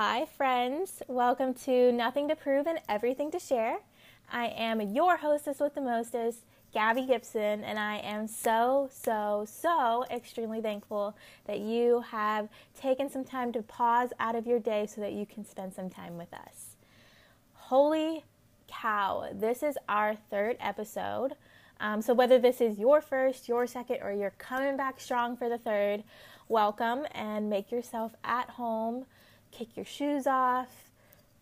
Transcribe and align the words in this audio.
Hi, 0.00 0.26
friends. 0.26 1.02
Welcome 1.08 1.54
to 1.64 1.90
Nothing 1.90 2.28
to 2.28 2.36
Prove 2.36 2.68
and 2.68 2.78
Everything 2.88 3.32
to 3.32 3.40
Share. 3.40 3.78
I 4.30 4.46
am 4.46 4.80
your 4.80 5.16
hostess 5.16 5.58
with 5.58 5.74
the 5.74 5.80
mostest, 5.80 6.44
Gabby 6.72 7.04
Gibson, 7.04 7.64
and 7.64 7.80
I 7.80 7.96
am 7.96 8.28
so, 8.28 8.88
so, 8.92 9.44
so 9.48 10.04
extremely 10.08 10.60
thankful 10.60 11.16
that 11.46 11.58
you 11.58 12.04
have 12.12 12.48
taken 12.80 13.10
some 13.10 13.24
time 13.24 13.50
to 13.50 13.60
pause 13.60 14.10
out 14.20 14.36
of 14.36 14.46
your 14.46 14.60
day 14.60 14.86
so 14.86 15.00
that 15.00 15.14
you 15.14 15.26
can 15.26 15.44
spend 15.44 15.74
some 15.74 15.90
time 15.90 16.16
with 16.16 16.32
us. 16.32 16.76
Holy 17.54 18.24
cow, 18.68 19.28
this 19.32 19.64
is 19.64 19.76
our 19.88 20.14
third 20.14 20.58
episode. 20.60 21.32
Um, 21.80 22.02
so, 22.02 22.14
whether 22.14 22.38
this 22.38 22.60
is 22.60 22.78
your 22.78 23.00
first, 23.00 23.48
your 23.48 23.66
second, 23.66 23.98
or 24.02 24.12
you're 24.12 24.30
coming 24.38 24.76
back 24.76 25.00
strong 25.00 25.36
for 25.36 25.48
the 25.48 25.58
third, 25.58 26.04
welcome 26.48 27.04
and 27.10 27.50
make 27.50 27.72
yourself 27.72 28.14
at 28.22 28.50
home 28.50 29.04
kick 29.50 29.76
your 29.76 29.84
shoes 29.84 30.26
off, 30.26 30.90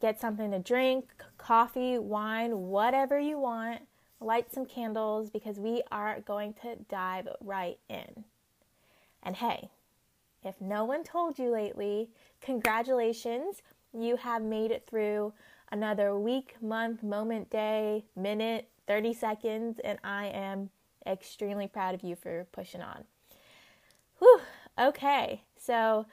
get 0.01 0.21
something 0.21 0.51
to 0.51 0.59
drink, 0.59 1.11
coffee, 1.39 1.99
wine, 1.99 2.69
whatever 2.69 3.19
you 3.19 3.39
want, 3.39 3.83
light 4.21 4.53
some 4.53 4.67
candles 4.67 5.31
because 5.31 5.59
we 5.59 5.83
are 5.91 6.21
going 6.21 6.55
to 6.55 6.77
dive 6.89 7.29
right 7.41 7.79
in. 7.89 8.25
And 9.23 9.37
hey, 9.37 9.71
if 10.45 10.61
no 10.61 10.85
one 10.85 11.03
told 11.03 11.39
you 11.39 11.51
lately, 11.51 12.09
congratulations, 12.41 13.63
you 13.93 14.17
have 14.17 14.43
made 14.43 14.71
it 14.71 14.87
through 14.89 15.33
another 15.73 16.17
week, 16.19 16.55
month, 16.63 17.03
moment, 17.03 17.51
day, 17.51 18.05
minute, 18.15 18.69
30 18.87 19.13
seconds, 19.15 19.81
and 19.83 19.99
I 20.05 20.27
am 20.27 20.71
extremely 21.07 21.67
proud 21.67 21.95
of 21.95 22.03
you 22.03 22.15
for 22.15 22.47
pushing 22.53 22.83
on. 22.83 23.05
Whew, 24.19 24.41
okay, 24.79 25.43
so 25.59 26.07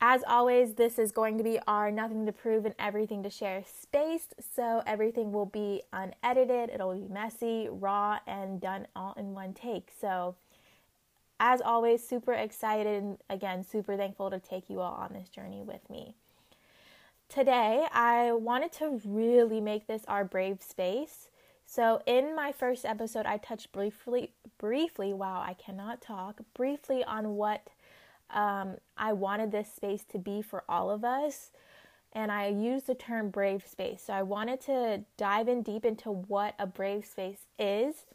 as 0.00 0.22
always, 0.28 0.74
this 0.74 0.98
is 0.98 1.10
going 1.10 1.38
to 1.38 1.44
be 1.44 1.58
our 1.66 1.90
nothing 1.90 2.24
to 2.26 2.32
prove 2.32 2.64
and 2.64 2.74
everything 2.78 3.22
to 3.24 3.30
share 3.30 3.64
space. 3.64 4.28
So 4.54 4.82
everything 4.86 5.32
will 5.32 5.46
be 5.46 5.82
unedited, 5.92 6.70
it'll 6.70 6.94
be 6.94 7.12
messy, 7.12 7.68
raw, 7.68 8.18
and 8.26 8.60
done 8.60 8.86
all 8.94 9.14
in 9.18 9.34
one 9.34 9.54
take. 9.54 9.90
So, 10.00 10.36
as 11.40 11.60
always, 11.60 12.06
super 12.06 12.32
excited 12.32 13.02
and 13.02 13.18
again, 13.30 13.64
super 13.64 13.96
thankful 13.96 14.30
to 14.30 14.38
take 14.38 14.70
you 14.70 14.80
all 14.80 14.94
on 14.94 15.12
this 15.12 15.28
journey 15.28 15.62
with 15.62 15.88
me. 15.90 16.14
Today, 17.28 17.86
I 17.92 18.32
wanted 18.32 18.72
to 18.74 19.00
really 19.04 19.60
make 19.60 19.86
this 19.86 20.02
our 20.08 20.24
brave 20.24 20.62
space. 20.62 21.28
So, 21.66 22.02
in 22.06 22.34
my 22.34 22.52
first 22.52 22.84
episode, 22.84 23.26
I 23.26 23.36
touched 23.36 23.72
briefly, 23.72 24.32
briefly, 24.58 25.12
wow, 25.12 25.42
I 25.44 25.54
cannot 25.54 26.00
talk, 26.00 26.40
briefly 26.54 27.04
on 27.04 27.36
what 27.36 27.68
um, 28.30 28.76
I 28.96 29.12
wanted 29.12 29.52
this 29.52 29.72
space 29.74 30.04
to 30.10 30.18
be 30.18 30.42
for 30.42 30.64
all 30.68 30.90
of 30.90 31.04
us. 31.04 31.50
And 32.12 32.32
I 32.32 32.48
used 32.48 32.86
the 32.86 32.94
term 32.94 33.30
brave 33.30 33.66
space. 33.66 34.02
So 34.06 34.12
I 34.12 34.22
wanted 34.22 34.60
to 34.62 35.04
dive 35.16 35.48
in 35.48 35.62
deep 35.62 35.84
into 35.84 36.10
what 36.10 36.54
a 36.58 36.66
brave 36.66 37.04
space 37.04 37.46
is, 37.58 38.06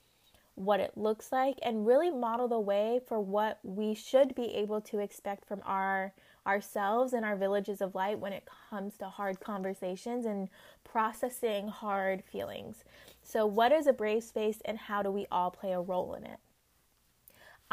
what 0.55 0.79
it 0.79 0.97
looks 0.97 1.31
like, 1.31 1.57
and 1.61 1.85
really 1.85 2.09
model 2.09 2.47
the 2.47 2.59
way 2.59 2.99
for 3.07 3.19
what 3.19 3.59
we 3.63 3.93
should 3.93 4.33
be 4.35 4.55
able 4.55 4.81
to 4.81 4.99
expect 4.99 5.45
from 5.45 5.61
our 5.65 6.13
ourselves 6.45 7.13
and 7.13 7.23
our 7.23 7.37
villages 7.37 7.81
of 7.81 7.95
light 7.95 8.19
when 8.19 8.33
it 8.33 8.47
comes 8.69 8.97
to 8.97 9.05
hard 9.05 9.39
conversations 9.39 10.25
and 10.25 10.49
processing 10.83 11.67
hard 11.69 12.23
feelings. 12.23 12.83
So, 13.21 13.45
what 13.45 13.71
is 13.71 13.87
a 13.87 13.93
brave 13.93 14.23
space 14.23 14.59
and 14.65 14.77
how 14.77 15.01
do 15.01 15.11
we 15.11 15.25
all 15.31 15.51
play 15.51 15.71
a 15.71 15.79
role 15.79 16.13
in 16.15 16.25
it? 16.25 16.39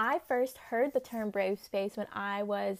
I 0.00 0.18
first 0.18 0.56
heard 0.56 0.94
the 0.94 1.00
term 1.00 1.28
brave 1.28 1.60
space 1.60 1.98
when 1.98 2.06
I 2.10 2.42
was 2.42 2.78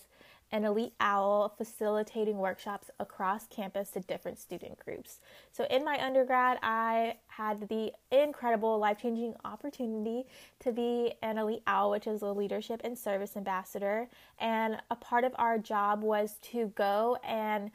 an 0.52 0.64
elite 0.64 0.94
owl 1.00 1.52
facilitating 1.58 2.38
workshops 2.38 2.90
across 2.98 3.46
campus 3.46 3.90
to 3.90 4.00
different 4.00 4.38
student 4.38 4.78
groups. 4.82 5.20
So, 5.52 5.66
in 5.70 5.84
my 5.84 6.02
undergrad, 6.02 6.58
I 6.62 7.16
had 7.26 7.68
the 7.68 7.92
incredible 8.10 8.78
life 8.78 9.02
changing 9.02 9.34
opportunity 9.44 10.24
to 10.60 10.72
be 10.72 11.12
an 11.20 11.36
elite 11.36 11.62
owl, 11.66 11.90
which 11.90 12.06
is 12.06 12.22
a 12.22 12.32
leadership 12.32 12.80
and 12.84 12.98
service 12.98 13.36
ambassador. 13.36 14.08
And 14.38 14.78
a 14.90 14.96
part 14.96 15.24
of 15.24 15.32
our 15.34 15.58
job 15.58 16.02
was 16.02 16.36
to 16.52 16.72
go 16.74 17.18
and 17.22 17.70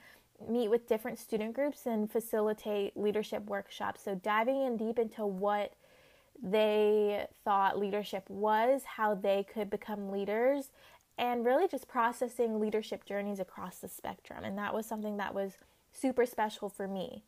meet 0.50 0.70
with 0.70 0.88
different 0.88 1.20
student 1.20 1.54
groups 1.54 1.86
and 1.86 2.12
facilitate 2.12 2.98
leadership 2.98 3.46
workshops. 3.46 4.02
So, 4.02 4.16
diving 4.16 4.64
in 4.66 4.76
deep 4.76 4.98
into 4.98 5.24
what 5.24 5.74
they 6.42 7.28
thought 7.44 7.80
leadership 7.80 8.30
was, 8.30 8.82
how 8.98 9.16
they 9.16 9.46
could 9.52 9.70
become 9.70 10.12
leaders, 10.12 10.70
and 11.18 11.46
really 11.46 11.68
just 11.68 11.88
processing 11.88 12.60
leadership 12.60 13.06
journeys 13.06 13.40
across 13.40 13.78
the 13.78 13.88
spectrum. 13.88 14.44
And 14.44 14.58
that 14.58 14.74
was 14.74 14.86
something 14.86 15.18
that 15.18 15.34
was 15.34 15.54
super 15.92 16.26
special 16.26 16.70
for 16.70 16.88
me. 16.88 17.24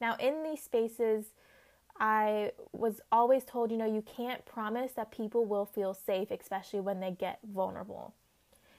Now, 0.00 0.16
in 0.16 0.42
these 0.42 0.62
spaces, 0.62 1.26
I 1.98 2.52
was 2.72 3.00
always 3.10 3.44
told, 3.44 3.70
you 3.70 3.76
know, 3.76 3.86
you 3.86 4.02
can't 4.02 4.44
promise 4.44 4.92
that 4.92 5.10
people 5.10 5.44
will 5.44 5.64
feel 5.64 5.94
safe, 5.94 6.30
especially 6.30 6.80
when 6.80 7.00
they 7.00 7.10
get 7.10 7.38
vulnerable. 7.42 8.14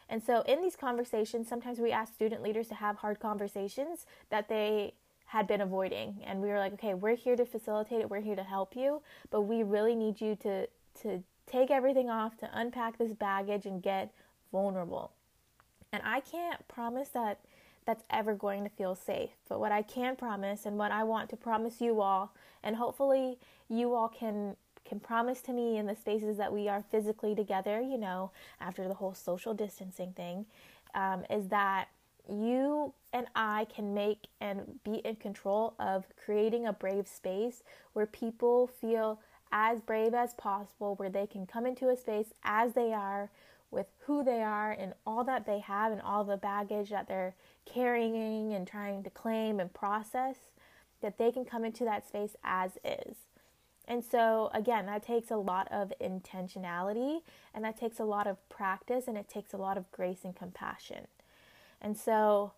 And 0.09 0.23
so, 0.23 0.41
in 0.41 0.61
these 0.61 0.75
conversations, 0.75 1.47
sometimes 1.47 1.79
we 1.79 1.91
ask 1.91 2.13
student 2.13 2.41
leaders 2.41 2.67
to 2.69 2.75
have 2.75 2.97
hard 2.97 3.19
conversations 3.19 4.05
that 4.29 4.47
they 4.47 4.93
had 5.27 5.47
been 5.47 5.61
avoiding. 5.61 6.21
And 6.25 6.41
we 6.41 6.49
were 6.49 6.59
like 6.59 6.73
okay 6.73 6.93
we're 6.93 7.15
here 7.15 7.35
to 7.35 7.45
facilitate 7.45 8.01
it. 8.01 8.09
We're 8.09 8.21
here 8.21 8.35
to 8.35 8.43
help 8.43 8.75
you. 8.75 9.01
But 9.29 9.41
we 9.41 9.63
really 9.63 9.95
need 9.95 10.19
you 10.19 10.35
to 10.37 10.67
to 11.01 11.23
take 11.45 11.71
everything 11.71 12.09
off 12.09 12.37
to 12.37 12.49
unpack 12.53 12.97
this 12.97 13.13
baggage 13.13 13.65
and 13.65 13.81
get 13.81 14.11
vulnerable. 14.51 15.11
And 15.93 16.01
i 16.05 16.19
can't 16.19 16.67
promise 16.67 17.09
that 17.09 17.39
that's 17.85 18.03
ever 18.09 18.35
going 18.35 18.65
to 18.65 18.69
feel 18.69 18.95
safe. 18.95 19.29
But 19.47 19.59
what 19.59 19.71
i 19.71 19.81
can 19.81 20.15
promise 20.15 20.65
and 20.65 20.77
what 20.77 20.91
i 20.91 21.03
want 21.03 21.29
to 21.29 21.37
promise 21.37 21.81
you 21.81 22.01
all 22.01 22.33
and 22.63 22.75
hopefully 22.75 23.37
you 23.69 23.93
all 23.93 24.09
can 24.09 24.55
can 24.87 24.99
promise 24.99 25.41
to 25.41 25.51
me 25.51 25.77
in 25.77 25.85
the 25.85 25.95
spaces 25.95 26.37
that 26.37 26.51
we 26.53 26.69
are 26.69 26.83
physically 26.89 27.35
together 27.35 27.81
you 27.81 27.97
know 27.97 28.31
after 28.59 28.87
the 28.87 28.93
whole 28.93 29.13
social 29.13 29.53
distancing 29.53 30.13
thing 30.13 30.45
um, 30.95 31.25
is 31.29 31.49
that 31.49 31.89
you 32.29 32.93
and 33.13 33.27
I 33.35 33.67
can 33.73 33.93
make 33.93 34.27
and 34.41 34.79
be 34.83 34.95
in 35.05 35.15
control 35.15 35.73
of 35.79 36.05
creating 36.23 36.65
a 36.65 36.73
brave 36.73 37.07
space 37.07 37.63
where 37.93 38.05
people 38.05 38.67
feel 38.67 39.19
as 39.51 39.79
brave 39.81 40.13
as 40.13 40.33
possible, 40.33 40.95
where 40.95 41.09
they 41.09 41.27
can 41.27 41.45
come 41.45 41.65
into 41.65 41.89
a 41.89 41.97
space 41.97 42.33
as 42.43 42.73
they 42.73 42.93
are 42.93 43.29
with 43.71 43.87
who 44.05 44.23
they 44.23 44.41
are 44.41 44.71
and 44.71 44.93
all 45.05 45.23
that 45.23 45.45
they 45.45 45.59
have 45.59 45.91
and 45.91 46.01
all 46.01 46.23
the 46.23 46.37
baggage 46.37 46.89
that 46.89 47.07
they're 47.07 47.35
carrying 47.65 48.53
and 48.53 48.67
trying 48.67 49.03
to 49.03 49.09
claim 49.09 49.59
and 49.59 49.73
process, 49.73 50.35
that 51.01 51.17
they 51.17 51.31
can 51.31 51.45
come 51.45 51.65
into 51.65 51.83
that 51.83 52.07
space 52.07 52.35
as 52.43 52.77
is. 52.83 53.17
And 53.87 54.03
so, 54.03 54.49
again, 54.53 54.85
that 54.87 55.05
takes 55.05 55.31
a 55.31 55.37
lot 55.37 55.67
of 55.71 55.93
intentionality 56.01 57.19
and 57.53 57.63
that 57.63 57.79
takes 57.79 57.99
a 57.99 58.05
lot 58.05 58.27
of 58.27 58.37
practice 58.49 59.07
and 59.07 59.17
it 59.17 59.29
takes 59.29 59.53
a 59.53 59.57
lot 59.57 59.77
of 59.77 59.89
grace 59.91 60.19
and 60.23 60.35
compassion. 60.35 61.07
And 61.81 61.97
so, 61.97 62.53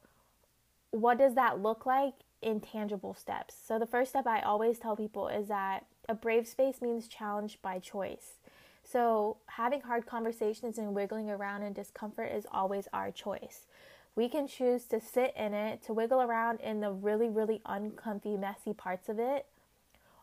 what 0.91 1.17
does 1.17 1.35
that 1.35 1.61
look 1.61 1.85
like 1.85 2.13
in 2.41 2.59
tangible 2.59 3.13
steps? 3.13 3.55
So, 3.65 3.77
the 3.77 3.85
first 3.85 4.11
step 4.11 4.25
I 4.27 4.41
always 4.41 4.79
tell 4.79 4.95
people 4.95 5.27
is 5.27 5.47
that 5.47 5.85
a 6.07 6.13
brave 6.13 6.47
space 6.47 6.81
means 6.81 7.07
challenged 7.07 7.61
by 7.61 7.79
choice. 7.79 8.37
So, 8.83 9.37
having 9.47 9.81
hard 9.81 10.05
conversations 10.05 10.77
and 10.77 10.95
wiggling 10.95 11.29
around 11.29 11.63
in 11.63 11.73
discomfort 11.73 12.31
is 12.31 12.47
always 12.51 12.87
our 12.91 13.11
choice. 13.11 13.67
We 14.15 14.27
can 14.27 14.47
choose 14.47 14.85
to 14.85 14.99
sit 14.99 15.33
in 15.37 15.53
it, 15.53 15.83
to 15.83 15.93
wiggle 15.93 16.21
around 16.21 16.59
in 16.61 16.79
the 16.79 16.91
really, 16.91 17.29
really 17.29 17.61
uncomfy, 17.65 18.35
messy 18.35 18.73
parts 18.73 19.07
of 19.07 19.19
it, 19.19 19.45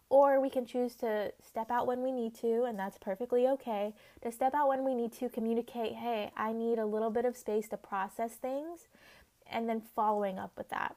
or 0.09 0.41
we 0.41 0.51
can 0.51 0.65
choose 0.67 0.95
to 0.97 1.33
step 1.45 1.71
out 1.71 1.87
when 1.87 2.03
we 2.03 2.13
need 2.13 2.35
to, 2.37 2.65
and 2.65 2.79
that's 2.79 2.99
perfectly 2.99 3.47
okay. 3.49 3.93
To 4.23 4.31
step 4.31 4.55
out 4.55 4.69
when 4.69 4.85
we 4.85 4.95
need 4.95 5.13
to 5.15 5.29
communicate, 5.29 5.95
hey, 5.95 6.31
I 6.37 6.53
need 6.53 6.79
a 6.79 6.87
little 6.87 7.11
bit 7.11 7.25
of 7.25 7.37
space 7.37 7.69
to 7.69 7.77
process 7.77 8.35
things, 8.35 8.87
and 9.51 9.69
then 9.69 9.83
following 9.95 10.39
up 10.39 10.53
with 10.57 10.69
that. 10.71 10.97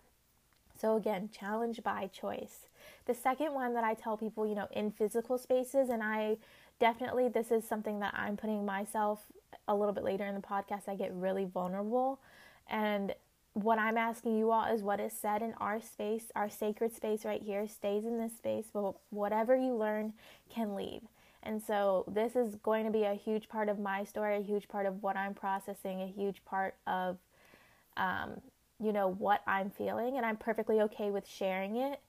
So, 0.79 0.95
again, 0.95 1.29
challenge 1.37 1.83
by 1.83 2.07
choice. 2.07 2.67
The 3.05 3.13
second 3.13 3.53
one 3.53 3.73
that 3.73 3.83
I 3.83 3.95
tell 3.95 4.15
people, 4.15 4.47
you 4.47 4.55
know, 4.55 4.67
in 4.71 4.91
physical 4.91 5.37
spaces, 5.37 5.89
and 5.89 6.01
I 6.03 6.37
definitely, 6.79 7.27
this 7.27 7.51
is 7.51 7.67
something 7.67 7.99
that 7.99 8.13
I'm 8.15 8.37
putting 8.37 8.65
myself 8.65 9.25
a 9.67 9.75
little 9.75 9.93
bit 9.93 10.03
later 10.03 10.25
in 10.25 10.35
the 10.35 10.41
podcast, 10.41 10.87
I 10.87 10.95
get 10.95 11.11
really 11.13 11.45
vulnerable. 11.45 12.19
And 12.69 13.13
what 13.63 13.79
I'm 13.79 13.97
asking 13.97 14.37
you 14.37 14.51
all 14.51 14.65
is 14.65 14.83
what 14.83 14.99
is 14.99 15.13
said 15.13 15.41
in 15.41 15.53
our 15.57 15.81
space, 15.81 16.25
our 16.35 16.49
sacred 16.49 16.95
space 16.95 17.25
right 17.25 17.41
here, 17.41 17.67
stays 17.67 18.05
in 18.05 18.17
this 18.17 18.35
space, 18.37 18.67
but 18.73 18.95
whatever 19.09 19.55
you 19.55 19.73
learn 19.73 20.13
can 20.49 20.75
leave. 20.75 21.01
And 21.41 21.61
so, 21.61 22.03
this 22.07 22.35
is 22.35 22.55
going 22.55 22.85
to 22.85 22.91
be 22.91 23.03
a 23.03 23.13
huge 23.13 23.47
part 23.47 23.69
of 23.69 23.79
my 23.79 24.03
story, 24.03 24.37
a 24.37 24.41
huge 24.41 24.67
part 24.67 24.85
of 24.85 25.01
what 25.01 25.15
I'm 25.15 25.33
processing, 25.33 26.01
a 26.01 26.07
huge 26.07 26.43
part 26.43 26.75
of, 26.85 27.17
um, 27.95 28.41
you 28.79 28.91
know, 28.91 29.07
what 29.07 29.41
I'm 29.47 29.69
feeling. 29.69 30.17
And 30.17 30.25
I'm 30.25 30.35
perfectly 30.35 30.81
okay 30.81 31.11
with 31.11 31.25
sharing 31.27 31.77
it. 31.77 32.01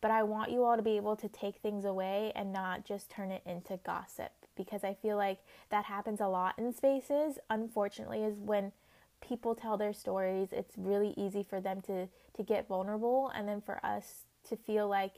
But 0.00 0.10
I 0.10 0.22
want 0.22 0.50
you 0.50 0.64
all 0.64 0.76
to 0.76 0.82
be 0.82 0.96
able 0.96 1.14
to 1.16 1.28
take 1.28 1.56
things 1.56 1.84
away 1.84 2.32
and 2.34 2.54
not 2.54 2.86
just 2.86 3.10
turn 3.10 3.30
it 3.30 3.42
into 3.44 3.78
gossip 3.84 4.32
because 4.56 4.82
I 4.82 4.94
feel 4.94 5.16
like 5.16 5.40
that 5.70 5.84
happens 5.84 6.20
a 6.20 6.28
lot 6.28 6.58
in 6.58 6.72
spaces, 6.74 7.38
unfortunately, 7.48 8.22
is 8.22 8.38
when 8.38 8.72
people 9.20 9.54
tell 9.54 9.76
their 9.76 9.92
stories, 9.92 10.48
it's 10.52 10.74
really 10.76 11.14
easy 11.16 11.42
for 11.42 11.60
them 11.60 11.80
to 11.82 12.08
to 12.36 12.42
get 12.42 12.68
vulnerable 12.68 13.30
and 13.34 13.48
then 13.48 13.60
for 13.60 13.84
us 13.84 14.24
to 14.48 14.56
feel 14.56 14.88
like 14.88 15.14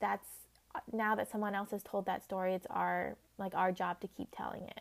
that's 0.00 0.26
now 0.92 1.14
that 1.14 1.30
someone 1.30 1.54
else 1.54 1.70
has 1.70 1.82
told 1.82 2.06
that 2.06 2.24
story, 2.24 2.54
it's 2.54 2.66
our 2.70 3.16
like 3.38 3.54
our 3.54 3.72
job 3.72 4.00
to 4.00 4.08
keep 4.08 4.28
telling 4.36 4.62
it. 4.64 4.80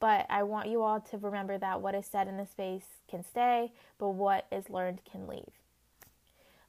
But 0.00 0.26
I 0.28 0.42
want 0.42 0.68
you 0.68 0.82
all 0.82 1.00
to 1.00 1.18
remember 1.18 1.58
that 1.58 1.80
what 1.80 1.94
is 1.94 2.06
said 2.06 2.26
in 2.26 2.36
the 2.36 2.46
space 2.46 2.86
can 3.08 3.24
stay, 3.24 3.72
but 3.98 4.08
what 4.08 4.46
is 4.50 4.68
learned 4.68 5.00
can 5.10 5.28
leave. 5.28 5.52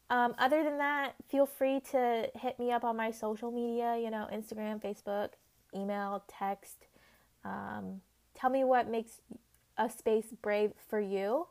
Um, 0.10 0.36
other 0.38 0.64
than 0.64 0.78
that, 0.78 1.16
feel 1.30 1.48
free 1.48 1.80
to 1.92 2.30
hit 2.36 2.60
me 2.60 2.72
up 2.72 2.84
on 2.84 2.96
my 2.96 3.10
social 3.10 3.50
media, 3.50 3.98
you 3.98 4.12
know, 4.12 4.28
Instagram, 4.32 4.80
Facebook, 4.80 5.30
email, 5.76 6.24
text. 6.28 6.86
Um, 7.44 8.02
tell 8.36 8.52
me 8.52 8.64
what 8.64 8.88
makes 8.88 9.22
a 9.78 9.90
space 9.90 10.28
brave 10.42 10.72
for 10.88 11.00
you. 11.00 11.48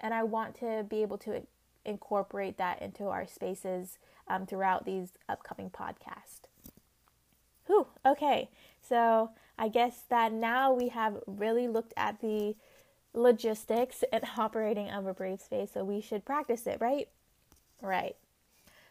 And 0.00 0.12
I 0.12 0.22
want 0.22 0.58
to 0.60 0.84
be 0.88 1.02
able 1.02 1.18
to 1.18 1.42
incorporate 1.84 2.58
that 2.58 2.82
into 2.82 3.06
our 3.06 3.26
spaces 3.26 3.98
um, 4.28 4.46
throughout 4.46 4.84
these 4.84 5.10
upcoming 5.28 5.70
podcasts. 5.70 6.40
Whew, 7.66 7.86
okay, 8.04 8.48
so 8.80 9.30
I 9.58 9.68
guess 9.68 10.02
that 10.08 10.32
now 10.32 10.72
we 10.72 10.88
have 10.88 11.22
really 11.26 11.66
looked 11.68 11.94
at 11.96 12.20
the 12.20 12.54
logistics 13.14 14.04
and 14.12 14.24
operating 14.38 14.90
of 14.90 15.06
a 15.06 15.14
brave 15.14 15.40
space, 15.40 15.70
so 15.72 15.84
we 15.84 16.00
should 16.00 16.24
practice 16.24 16.66
it, 16.66 16.78
right? 16.80 17.08
Right. 17.82 18.16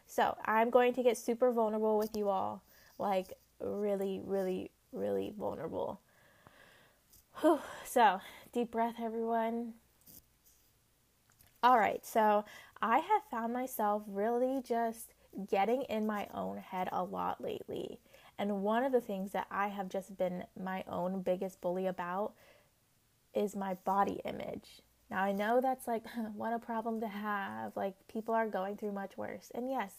So 0.06 0.36
I'm 0.44 0.70
going 0.70 0.94
to 0.94 1.02
get 1.02 1.18
super 1.18 1.50
vulnerable 1.50 1.98
with 1.98 2.16
you 2.16 2.28
all, 2.28 2.62
like 2.98 3.32
really, 3.60 4.20
really, 4.24 4.70
really 4.92 5.32
vulnerable. 5.36 6.00
Whew. 7.40 7.60
So 7.84 8.20
deep 8.56 8.70
breath, 8.70 8.94
everyone. 9.02 9.74
All 11.62 11.78
right, 11.78 12.02
so 12.06 12.46
I 12.80 13.00
have 13.00 13.22
found 13.30 13.52
myself 13.52 14.02
really 14.06 14.62
just 14.66 15.12
getting 15.50 15.82
in 15.90 16.06
my 16.06 16.26
own 16.32 16.56
head 16.56 16.88
a 16.90 17.04
lot 17.04 17.38
lately. 17.38 17.98
And 18.38 18.62
one 18.62 18.82
of 18.82 18.92
the 18.92 19.00
things 19.02 19.32
that 19.32 19.46
I 19.50 19.68
have 19.68 19.90
just 19.90 20.16
been 20.16 20.44
my 20.58 20.84
own 20.88 21.20
biggest 21.20 21.60
bully 21.60 21.86
about 21.86 22.32
is 23.34 23.54
my 23.54 23.74
body 23.84 24.22
image. 24.24 24.80
Now, 25.10 25.22
I 25.22 25.32
know 25.32 25.60
that's 25.60 25.86
like, 25.86 26.04
what 26.34 26.54
a 26.54 26.58
problem 26.58 26.98
to 27.02 27.08
have. 27.08 27.76
Like, 27.76 28.08
people 28.08 28.34
are 28.34 28.48
going 28.48 28.78
through 28.78 28.92
much 28.92 29.18
worse. 29.18 29.52
And 29.54 29.68
yes, 29.68 29.92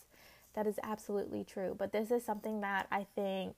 that 0.55 0.65
is 0.65 0.79
absolutely 0.81 1.43
true. 1.43 1.75
But 1.77 1.91
this 1.91 2.09
is 2.09 2.25
something 2.25 2.61
that 2.61 2.87
I 2.91 3.05
think 3.13 3.53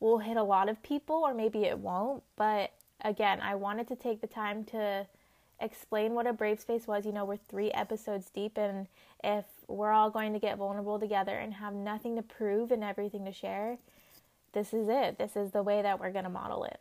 will 0.00 0.20
hit 0.20 0.38
a 0.38 0.42
lot 0.42 0.70
of 0.70 0.82
people, 0.82 1.16
or 1.16 1.34
maybe 1.34 1.64
it 1.64 1.78
won't. 1.78 2.22
But 2.36 2.72
again, 3.02 3.40
I 3.40 3.54
wanted 3.54 3.88
to 3.88 3.96
take 3.96 4.20
the 4.20 4.26
time 4.26 4.64
to 4.64 5.06
explain 5.60 6.14
what 6.14 6.26
a 6.26 6.32
brave 6.32 6.60
space 6.60 6.86
was. 6.86 7.06
You 7.06 7.12
know, 7.12 7.24
we're 7.24 7.36
three 7.36 7.70
episodes 7.70 8.30
deep, 8.30 8.58
and 8.58 8.86
if 9.22 9.44
we're 9.68 9.92
all 9.92 10.10
going 10.10 10.32
to 10.32 10.38
get 10.38 10.58
vulnerable 10.58 10.98
together 10.98 11.36
and 11.36 11.54
have 11.54 11.74
nothing 11.74 12.16
to 12.16 12.22
prove 12.22 12.70
and 12.70 12.84
everything 12.84 13.24
to 13.24 13.32
share, 13.32 13.78
this 14.52 14.72
is 14.72 14.88
it. 14.88 15.18
This 15.18 15.36
is 15.36 15.50
the 15.50 15.62
way 15.62 15.82
that 15.82 15.98
we're 15.98 16.12
going 16.12 16.24
to 16.24 16.30
model 16.30 16.64
it. 16.64 16.80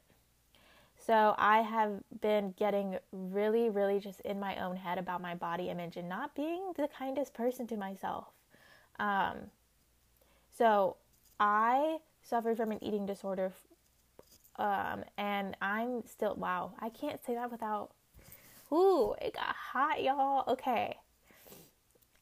So 1.05 1.35
I 1.37 1.61
have 1.61 2.01
been 2.21 2.53
getting 2.57 2.97
really, 3.11 3.69
really 3.69 3.99
just 3.99 4.21
in 4.21 4.39
my 4.39 4.55
own 4.63 4.77
head 4.77 4.97
about 4.97 5.21
my 5.21 5.35
body 5.35 5.69
image 5.69 5.97
and 5.97 6.07
not 6.07 6.33
being 6.33 6.71
the 6.77 6.87
kindest 6.87 7.33
person 7.33 7.67
to 7.67 7.75
myself. 7.75 8.27
Um, 8.99 9.51
so 10.57 10.95
I 11.39 11.97
suffered 12.21 12.55
from 12.55 12.71
an 12.71 12.81
eating 12.81 13.05
disorder, 13.05 13.51
um, 14.57 15.03
and 15.17 15.55
I'm 15.61 16.03
still 16.05 16.35
wow. 16.35 16.73
I 16.79 16.89
can't 16.89 17.23
say 17.25 17.33
that 17.35 17.51
without. 17.51 17.91
Ooh, 18.71 19.15
it 19.21 19.33
got 19.33 19.55
hot, 19.55 20.01
y'all. 20.01 20.43
Okay. 20.51 20.97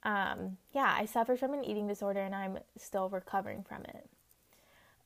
Um, 0.04 0.57
yeah, 0.74 0.94
I 0.98 1.06
suffer 1.06 1.38
from 1.38 1.54
an 1.54 1.63
eating 1.63 1.88
disorder, 1.88 2.22
and 2.22 2.33
I'm 2.33 2.57
still 2.78 3.10
recovering 3.10 3.63
from 3.63 3.83
it. 3.83 4.10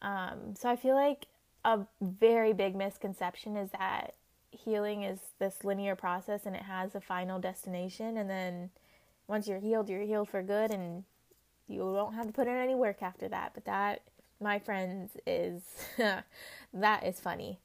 Um, 0.01 0.55
so 0.57 0.69
I 0.69 0.75
feel 0.75 0.95
like 0.95 1.27
a 1.63 1.79
very 1.99 2.53
big 2.53 2.75
misconception 2.75 3.57
is 3.57 3.71
that 3.71 4.13
healing 4.51 5.03
is 5.03 5.19
this 5.39 5.63
linear 5.63 5.95
process 5.95 6.45
and 6.45 6.55
it 6.55 6.61
has 6.61 6.95
a 6.95 7.01
final 7.01 7.39
destination 7.39 8.17
and 8.17 8.29
then 8.29 8.69
once 9.27 9.47
you're 9.47 9.59
healed 9.59 9.89
you're 9.89 10.03
healed 10.03 10.29
for 10.29 10.41
good 10.41 10.71
and 10.71 11.03
you 11.67 11.79
don't 11.79 12.13
have 12.13 12.27
to 12.27 12.31
put 12.31 12.47
in 12.47 12.55
any 12.55 12.75
work 12.75 13.01
after 13.01 13.27
that 13.27 13.51
but 13.53 13.65
that 13.65 14.01
my 14.39 14.59
friends 14.59 15.11
is 15.25 15.61
that 16.73 17.03
is 17.05 17.19
funny 17.19 17.59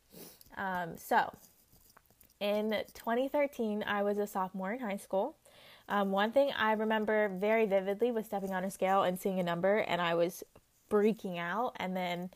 um, 0.56 0.96
so 0.96 1.32
in 2.40 2.70
2013 2.94 3.84
i 3.86 4.02
was 4.02 4.18
a 4.18 4.26
sophomore 4.26 4.72
in 4.72 4.80
high 4.80 4.96
school 4.96 5.36
um, 5.88 6.10
one 6.10 6.32
thing 6.32 6.50
i 6.56 6.72
remember 6.72 7.28
very 7.28 7.66
vividly 7.66 8.10
was 8.10 8.26
stepping 8.26 8.52
on 8.52 8.64
a 8.64 8.70
scale 8.70 9.02
and 9.02 9.18
seeing 9.18 9.40
a 9.40 9.42
number 9.42 9.78
and 9.78 10.00
i 10.00 10.14
was 10.14 10.42
freaking 10.90 11.38
out 11.38 11.72
and 11.76 11.96
then 11.96 12.30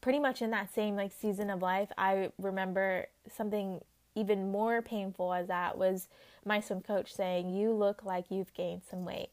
pretty 0.00 0.18
much 0.18 0.42
in 0.42 0.50
that 0.50 0.72
same 0.72 0.96
like 0.96 1.12
season 1.12 1.50
of 1.50 1.62
life, 1.62 1.90
I 1.98 2.30
remember 2.38 3.06
something 3.30 3.80
even 4.14 4.50
more 4.50 4.82
painful 4.82 5.32
as 5.32 5.48
that 5.48 5.78
was 5.78 6.08
my 6.44 6.60
swim 6.60 6.80
coach 6.80 7.14
saying, 7.14 7.50
"You 7.50 7.72
look 7.72 8.04
like 8.04 8.30
you've 8.30 8.54
gained 8.54 8.82
some 8.90 9.04
weight." 9.04 9.30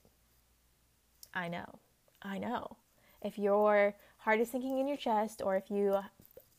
I 1.33 1.47
know. 1.47 1.79
I 2.21 2.37
know. 2.37 2.77
If 3.21 3.37
your 3.37 3.95
heart 4.27 4.41
is 4.41 4.51
sinking 4.51 4.77
in 4.77 4.89
your 4.89 4.97
chest 4.97 5.41
or 5.41 5.55
if 5.55 5.71
you 5.71 5.97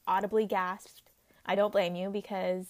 audibly 0.06 0.46
gasped, 0.46 1.02
I 1.44 1.54
don't 1.54 1.70
blame 1.70 1.94
you 1.94 2.08
because 2.08 2.64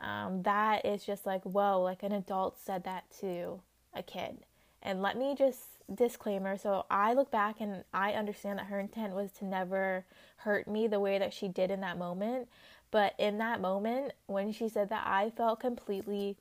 um, 0.00 0.42
that 0.42 0.84
is 0.84 1.02
just 1.02 1.24
like, 1.24 1.42
whoa, 1.44 1.80
like 1.80 2.02
an 2.02 2.12
adult 2.12 2.58
said 2.62 2.84
that 2.84 3.04
to 3.20 3.62
a 3.94 4.02
kid. 4.02 4.40
And 4.82 5.00
let 5.00 5.16
me 5.16 5.34
just 5.34 5.60
disclaimer 5.94 6.58
so 6.58 6.84
I 6.90 7.14
look 7.14 7.30
back 7.30 7.62
and 7.62 7.84
I 7.94 8.12
understand 8.12 8.58
that 8.58 8.66
her 8.66 8.78
intent 8.78 9.14
was 9.14 9.32
to 9.38 9.46
never 9.46 10.04
hurt 10.36 10.68
me 10.68 10.88
the 10.88 11.00
way 11.00 11.18
that 11.18 11.32
she 11.32 11.48
did 11.48 11.70
in 11.70 11.80
that 11.80 11.96
moment. 11.96 12.46
But 12.90 13.14
in 13.18 13.38
that 13.38 13.62
moment, 13.62 14.12
when 14.26 14.52
she 14.52 14.68
said 14.68 14.90
that, 14.90 15.06
I 15.06 15.30
felt 15.30 15.58
completely 15.58 16.36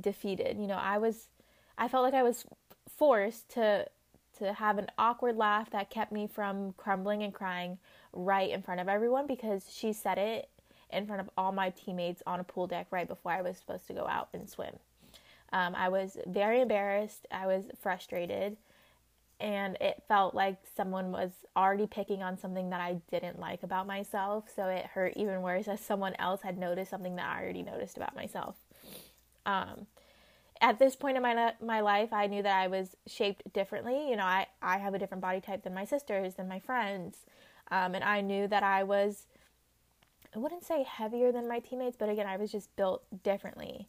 defeated. 0.00 0.56
You 0.58 0.68
know, 0.68 0.80
I 0.80 0.96
was, 0.96 1.26
I 1.76 1.88
felt 1.88 2.02
like 2.02 2.14
I 2.14 2.22
was 2.22 2.46
forced 2.88 3.50
to 3.50 3.88
to 4.38 4.52
have 4.52 4.78
an 4.78 4.88
awkward 4.98 5.36
laugh 5.36 5.70
that 5.70 5.90
kept 5.90 6.12
me 6.12 6.26
from 6.26 6.72
crumbling 6.76 7.22
and 7.22 7.32
crying 7.32 7.78
right 8.12 8.50
in 8.50 8.62
front 8.62 8.80
of 8.80 8.88
everyone 8.88 9.26
because 9.26 9.64
she 9.72 9.92
said 9.92 10.18
it 10.18 10.48
in 10.90 11.06
front 11.06 11.20
of 11.20 11.30
all 11.36 11.52
my 11.52 11.70
teammates 11.70 12.22
on 12.26 12.40
a 12.40 12.44
pool 12.44 12.66
deck 12.66 12.86
right 12.90 13.08
before 13.08 13.32
I 13.32 13.42
was 13.42 13.56
supposed 13.56 13.86
to 13.88 13.94
go 13.94 14.06
out 14.06 14.28
and 14.32 14.48
swim. 14.48 14.74
Um, 15.52 15.74
I 15.74 15.88
was 15.88 16.16
very 16.26 16.60
embarrassed. 16.60 17.26
I 17.30 17.46
was 17.46 17.64
frustrated 17.80 18.56
and 19.38 19.76
it 19.80 20.02
felt 20.08 20.34
like 20.34 20.56
someone 20.76 21.12
was 21.12 21.30
already 21.56 21.86
picking 21.86 22.22
on 22.22 22.38
something 22.38 22.70
that 22.70 22.80
I 22.80 23.00
didn't 23.10 23.38
like 23.38 23.62
about 23.62 23.86
myself. 23.86 24.44
So 24.54 24.66
it 24.68 24.86
hurt 24.86 25.12
even 25.16 25.42
worse 25.42 25.68
as 25.68 25.80
someone 25.80 26.14
else 26.18 26.42
had 26.42 26.56
noticed 26.56 26.90
something 26.90 27.16
that 27.16 27.26
I 27.26 27.42
already 27.42 27.62
noticed 27.62 27.96
about 27.96 28.16
myself. 28.16 28.56
Um, 29.44 29.86
at 30.60 30.78
this 30.78 30.96
point 30.96 31.16
in 31.16 31.22
my 31.22 31.54
my 31.60 31.80
life, 31.80 32.12
I 32.12 32.26
knew 32.26 32.42
that 32.42 32.56
I 32.56 32.66
was 32.68 32.96
shaped 33.06 33.52
differently. 33.52 34.10
You 34.10 34.16
know, 34.16 34.24
I 34.24 34.46
I 34.62 34.78
have 34.78 34.94
a 34.94 34.98
different 34.98 35.22
body 35.22 35.40
type 35.40 35.62
than 35.62 35.74
my 35.74 35.84
sisters, 35.84 36.34
than 36.34 36.48
my 36.48 36.58
friends, 36.60 37.18
um, 37.70 37.94
and 37.94 38.04
I 38.04 38.20
knew 38.20 38.48
that 38.48 38.62
I 38.62 38.82
was. 38.82 39.26
I 40.34 40.38
wouldn't 40.38 40.64
say 40.64 40.82
heavier 40.82 41.32
than 41.32 41.48
my 41.48 41.60
teammates, 41.60 41.96
but 41.96 42.10
again, 42.10 42.26
I 42.26 42.36
was 42.36 42.52
just 42.52 42.74
built 42.76 43.04
differently. 43.22 43.88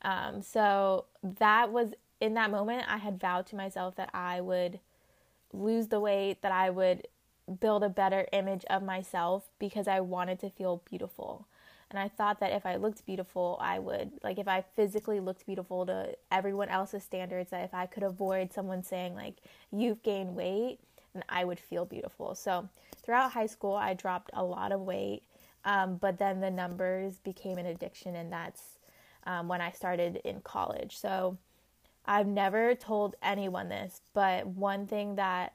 Um, 0.00 0.40
so 0.40 1.06
that 1.22 1.70
was 1.72 1.92
in 2.20 2.34
that 2.34 2.50
moment, 2.50 2.84
I 2.88 2.98
had 2.98 3.20
vowed 3.20 3.46
to 3.48 3.56
myself 3.56 3.96
that 3.96 4.10
I 4.14 4.40
would 4.40 4.80
lose 5.52 5.88
the 5.88 6.00
weight, 6.00 6.42
that 6.42 6.52
I 6.52 6.70
would 6.70 7.06
build 7.60 7.84
a 7.84 7.88
better 7.88 8.26
image 8.32 8.64
of 8.70 8.82
myself 8.82 9.48
because 9.58 9.86
I 9.86 10.00
wanted 10.00 10.38
to 10.40 10.50
feel 10.50 10.82
beautiful. 10.88 11.46
And 11.94 12.02
I 12.02 12.08
thought 12.08 12.40
that 12.40 12.50
if 12.50 12.66
I 12.66 12.74
looked 12.74 13.06
beautiful, 13.06 13.56
I 13.60 13.78
would, 13.78 14.10
like, 14.24 14.40
if 14.40 14.48
I 14.48 14.64
physically 14.74 15.20
looked 15.20 15.46
beautiful 15.46 15.86
to 15.86 16.16
everyone 16.32 16.68
else's 16.68 17.04
standards, 17.04 17.50
that 17.50 17.62
if 17.62 17.72
I 17.72 17.86
could 17.86 18.02
avoid 18.02 18.52
someone 18.52 18.82
saying, 18.82 19.14
like, 19.14 19.36
you've 19.70 20.02
gained 20.02 20.34
weight, 20.34 20.80
then 21.12 21.22
I 21.28 21.44
would 21.44 21.60
feel 21.60 21.84
beautiful. 21.84 22.34
So 22.34 22.68
throughout 23.04 23.30
high 23.30 23.46
school, 23.46 23.76
I 23.76 23.94
dropped 23.94 24.30
a 24.32 24.42
lot 24.42 24.72
of 24.72 24.80
weight, 24.80 25.22
um, 25.64 25.94
but 25.94 26.18
then 26.18 26.40
the 26.40 26.50
numbers 26.50 27.20
became 27.20 27.58
an 27.58 27.66
addiction, 27.66 28.16
and 28.16 28.32
that's 28.32 28.80
um, 29.24 29.46
when 29.46 29.60
I 29.60 29.70
started 29.70 30.16
in 30.24 30.40
college. 30.40 30.96
So 30.96 31.38
I've 32.06 32.26
never 32.26 32.74
told 32.74 33.14
anyone 33.22 33.68
this, 33.68 34.00
but 34.14 34.48
one 34.48 34.88
thing 34.88 35.14
that 35.14 35.52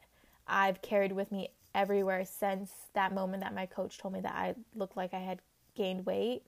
I've 0.47 0.81
carried 0.81 1.11
with 1.11 1.33
me 1.33 1.49
everywhere 1.75 2.23
since 2.23 2.71
that 2.93 3.13
moment 3.13 3.43
that 3.43 3.53
my 3.53 3.65
coach 3.65 3.97
told 3.97 4.13
me 4.13 4.21
that 4.21 4.35
I 4.35 4.55
looked 4.73 4.95
like 4.95 5.13
I 5.13 5.19
had 5.19 5.41
gained 5.79 6.05
weight 6.05 6.43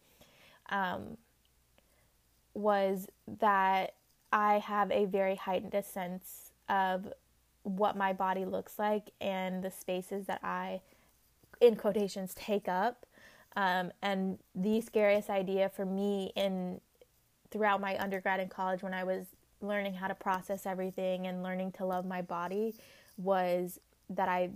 um, 0.69 1.17
was 2.53 3.07
that 3.39 3.95
I 4.31 4.59
have 4.59 4.91
a 4.91 5.05
very 5.05 5.35
heightened 5.35 5.73
sense 5.85 6.51
of 6.69 7.11
what 7.63 7.95
my 7.95 8.13
body 8.13 8.45
looks 8.45 8.77
like 8.77 9.11
and 9.21 9.63
the 9.63 9.71
spaces 9.71 10.25
that 10.27 10.41
I, 10.43 10.81
in 11.59 11.75
quotations, 11.75 12.33
take 12.33 12.67
up. 12.67 13.05
Um, 13.55 13.91
and 14.01 14.37
the 14.53 14.81
scariest 14.81 15.29
idea 15.29 15.69
for 15.69 15.85
me 15.85 16.31
in 16.35 16.79
throughout 17.51 17.81
my 17.81 18.01
undergrad 18.01 18.39
and 18.39 18.49
college 18.49 18.81
when 18.81 18.93
I 18.93 19.03
was 19.03 19.25
learning 19.61 19.93
how 19.93 20.07
to 20.07 20.15
process 20.15 20.65
everything 20.65 21.27
and 21.27 21.43
learning 21.43 21.73
to 21.73 21.85
love 21.85 22.05
my 22.05 22.21
body 22.21 22.73
was 23.17 23.79
that 24.09 24.29
I 24.29 24.51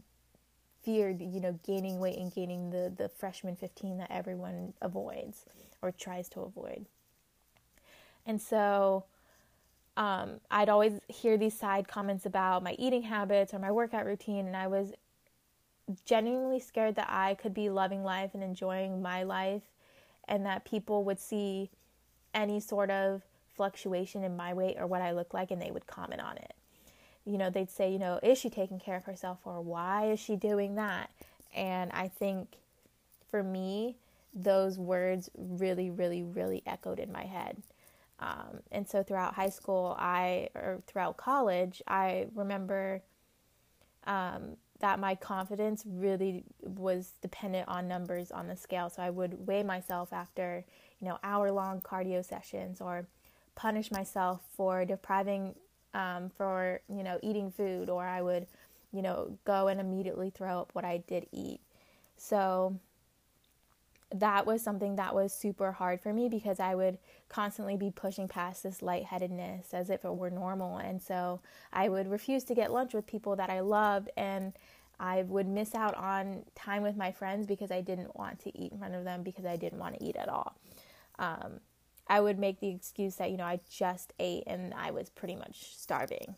feared, 0.86 1.22
you 1.22 1.42
know, 1.42 1.60
gaining 1.66 2.00
weight 2.00 2.18
and 2.18 2.34
gaining 2.34 2.70
the, 2.70 2.94
the 2.96 3.10
freshman 3.10 3.56
15 3.56 3.98
that 3.98 4.12
everyone 4.12 4.74
avoids 4.82 5.46
or 5.82 5.92
tries 5.92 6.30
to 6.30 6.42
avoid. 6.42 6.86
And 8.26 8.42
so 8.42 9.06
um, 9.98 10.40
I'd 10.52 10.70
always 10.70 11.00
hear 11.08 11.38
these 11.38 11.58
side 11.58 11.88
comments 11.88 12.26
about 12.26 12.64
my 12.64 12.76
eating 12.78 13.04
habits 13.04 13.54
or 13.54 13.60
my 13.60 13.72
workout 13.72 14.06
routine, 14.06 14.46
and 14.48 14.56
I 14.56 14.68
was 14.68 14.94
genuinely 16.06 16.60
scared 16.60 16.96
that 16.96 17.08
I 17.10 17.36
could 17.36 17.54
be 17.54 17.70
loving 17.70 18.04
life 18.04 18.32
and 18.34 18.44
enjoying 18.44 19.02
my 19.02 19.24
life, 19.24 19.64
and 20.28 20.46
that 20.46 20.66
people 20.66 21.04
would 21.04 21.20
see 21.20 21.70
any 22.34 22.60
sort 22.60 22.90
of 22.90 23.22
fluctuation 23.56 24.24
in 24.24 24.36
my 24.36 24.54
weight 24.54 24.76
or 24.78 24.88
what 24.88 25.02
I 25.02 25.12
look 25.12 25.34
like 25.34 25.52
and 25.52 25.62
they 25.62 25.72
would 25.72 25.88
comment 25.88 26.22
on 26.22 26.38
it. 26.38 26.55
You 27.26 27.38
know, 27.38 27.50
they'd 27.50 27.72
say, 27.72 27.92
you 27.92 28.00
know, 28.00 28.20
is 28.22 28.38
she 28.38 28.50
taking 28.50 28.80
care 28.80 28.96
of 28.96 29.06
herself 29.06 29.40
or 29.46 29.62
why 29.62 30.12
is 30.12 30.20
she 30.20 30.36
doing 30.36 30.76
that? 30.76 31.10
And 31.56 31.92
I 31.92 32.08
think 32.08 32.58
for 33.30 33.42
me, 33.42 33.96
those 34.34 34.78
words 34.78 35.30
really, 35.36 35.90
really, 35.90 36.22
really 36.22 36.62
echoed 36.66 37.00
in 37.00 37.12
my 37.12 37.24
head. 37.24 37.58
Um, 38.20 38.60
and 38.72 38.88
so 38.88 39.04
throughout 39.04 39.34
high 39.34 39.50
school, 39.50 39.96
I, 39.98 40.50
or 40.56 40.82
throughout 40.88 41.18
college, 41.18 41.82
I 41.88 42.28
remember 42.34 43.02
um, 44.06 44.58
that 44.80 45.00
my 45.00 45.16
confidence 45.16 45.84
really 45.86 46.44
was 46.62 47.12
dependent 47.22 47.68
on 47.68 47.88
numbers 47.88 48.32
on 48.32 48.48
the 48.48 48.56
scale. 48.56 48.90
So 48.90 49.02
I 49.02 49.10
would 49.10 49.48
weigh 49.48 49.64
myself 49.64 50.14
after, 50.14 50.64
you 51.00 51.08
know, 51.08 51.18
hour 51.24 51.52
long 51.52 51.82
cardio 51.82 52.24
sessions 52.24 52.82
or 52.82 53.08
punish 53.56 53.92
myself 53.92 54.42
for 54.56 54.86
depriving, 54.86 55.56
um, 55.96 56.30
for, 56.30 56.82
you 56.90 57.04
know, 57.04 57.18
eating 57.24 57.50
food, 57.50 57.90
or 57.90 58.06
I 58.06 58.22
would, 58.22 58.48
you 58.92 59.02
know, 59.02 59.38
go 59.46 59.70
and 59.70 59.80
immediately 59.80 60.30
throw 60.30 60.60
up 60.60 60.72
what 60.74 60.84
I 60.84 60.98
did 61.08 61.26
eat. 61.32 61.62
So 62.18 62.78
that 64.14 64.46
was 64.46 64.62
something 64.62 64.98
that 64.98 65.16
was 65.16 65.34
super 65.34 65.72
hard 65.72 66.02
for 66.02 66.14
me 66.14 66.30
because 66.30 66.60
I 66.60 66.76
would 66.76 66.98
constantly 67.30 67.78
be 67.78 67.92
pushing 67.92 68.28
past 68.28 68.62
this 68.62 68.82
lightheadedness 68.82 69.74
as 69.74 69.90
if 69.90 70.06
it 70.06 70.16
were 70.16 70.30
normal. 70.30 70.78
And 70.78 71.02
so 71.02 71.40
I 71.74 71.90
would 71.90 72.12
refuse 72.12 72.44
to 72.46 72.56
get 72.56 72.72
lunch 72.72 72.94
with 72.94 73.08
people 73.08 73.36
that 73.38 73.50
I 73.50 73.62
loved 73.62 74.10
and 74.16 74.54
I 75.00 75.24
would 75.24 75.48
miss 75.48 75.76
out 75.76 75.96
on 75.96 76.44
time 76.56 76.84
with 76.84 76.96
my 76.96 77.12
friends 77.12 77.48
because 77.48 77.72
I 77.72 77.82
didn't 77.82 78.16
want 78.16 78.40
to 78.42 78.58
eat 78.58 78.72
in 78.72 78.78
front 78.78 78.96
of 78.96 79.06
them 79.06 79.24
because 79.24 79.46
I 79.46 79.56
didn't 79.56 79.80
want 79.80 79.98
to 79.98 80.04
eat 80.04 80.16
at 80.16 80.30
all. 80.30 80.56
Um, 81.20 81.60
I 82.08 82.20
would 82.20 82.38
make 82.38 82.60
the 82.60 82.70
excuse 82.70 83.16
that, 83.16 83.32
you 83.32 83.38
know, 83.38 83.46
I 83.46 83.60
just 83.70 84.14
ate 84.20 84.44
and 84.48 84.74
I 84.74 84.92
was 84.92 85.10
pretty 85.10 85.36
much 85.36 85.76
starving. 85.76 86.36